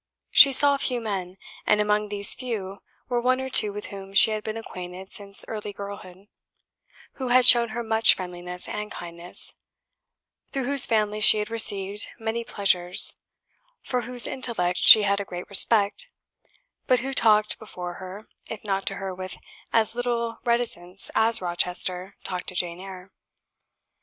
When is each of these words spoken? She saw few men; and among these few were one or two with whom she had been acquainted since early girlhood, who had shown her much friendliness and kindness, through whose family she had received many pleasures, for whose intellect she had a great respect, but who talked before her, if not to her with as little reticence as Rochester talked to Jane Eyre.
She 0.31 0.51
saw 0.51 0.77
few 0.77 0.99
men; 0.99 1.37
and 1.67 1.79
among 1.79 2.09
these 2.09 2.33
few 2.33 2.79
were 3.07 3.21
one 3.21 3.39
or 3.39 3.51
two 3.51 3.71
with 3.71 3.85
whom 3.93 4.15
she 4.15 4.31
had 4.31 4.43
been 4.43 4.57
acquainted 4.57 5.13
since 5.13 5.45
early 5.47 5.73
girlhood, 5.73 6.25
who 7.21 7.27
had 7.27 7.45
shown 7.45 7.69
her 7.69 7.83
much 7.83 8.15
friendliness 8.15 8.67
and 8.67 8.91
kindness, 8.91 9.53
through 10.51 10.63
whose 10.63 10.87
family 10.87 11.19
she 11.19 11.37
had 11.37 11.51
received 11.51 12.07
many 12.17 12.43
pleasures, 12.43 13.19
for 13.83 14.01
whose 14.01 14.25
intellect 14.25 14.79
she 14.79 15.03
had 15.03 15.19
a 15.21 15.23
great 15.23 15.47
respect, 15.51 16.09
but 16.87 17.01
who 17.01 17.13
talked 17.13 17.59
before 17.59 17.93
her, 18.01 18.27
if 18.49 18.63
not 18.63 18.87
to 18.87 18.95
her 18.95 19.13
with 19.13 19.37
as 19.71 19.93
little 19.93 20.39
reticence 20.43 21.11
as 21.13 21.43
Rochester 21.43 22.15
talked 22.23 22.47
to 22.47 22.55
Jane 22.55 22.79
Eyre. 22.79 23.11